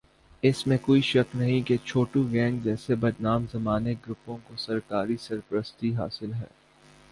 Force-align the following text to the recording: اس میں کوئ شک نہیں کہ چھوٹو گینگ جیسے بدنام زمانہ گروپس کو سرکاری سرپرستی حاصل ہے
اس 0.43 0.65
میں 0.67 0.77
کوئ 0.81 1.01
شک 1.01 1.35
نہیں 1.35 1.61
کہ 1.61 1.77
چھوٹو 1.85 2.23
گینگ 2.31 2.59
جیسے 2.63 2.95
بدنام 2.95 3.45
زمانہ 3.51 3.89
گروپس 4.05 4.47
کو 4.47 4.55
سرکاری 4.57 5.17
سرپرستی 5.19 5.95
حاصل 5.95 6.33
ہے 6.33 6.45